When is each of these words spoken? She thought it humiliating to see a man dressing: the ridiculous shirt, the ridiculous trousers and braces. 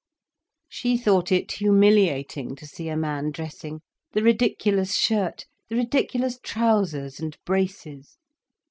She 0.67 0.97
thought 0.97 1.31
it 1.31 1.51
humiliating 1.51 2.55
to 2.55 2.65
see 2.65 2.87
a 2.89 2.97
man 2.97 3.29
dressing: 3.29 3.81
the 4.13 4.23
ridiculous 4.23 4.95
shirt, 4.95 5.45
the 5.69 5.75
ridiculous 5.75 6.39
trousers 6.41 7.19
and 7.19 7.37
braces. 7.45 8.17